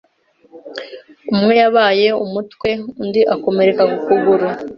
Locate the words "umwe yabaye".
1.33-2.07